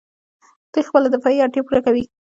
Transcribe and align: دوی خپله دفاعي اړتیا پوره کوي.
دوی 0.71 0.83
خپله 0.89 1.07
دفاعي 1.13 1.37
اړتیا 1.41 1.61
پوره 1.65 1.81
کوي. 1.85 2.03